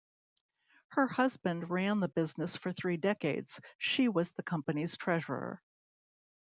Her 0.93 1.05
husband 1.07 1.69
ran 1.69 1.99
the 1.99 2.07
business 2.07 2.57
for 2.57 2.73
three 2.73 2.97
decades; 2.97 3.61
she 3.77 4.07
was 4.09 4.31
the 4.31 4.41
company's 4.41 4.97
treasurer. 4.97 5.61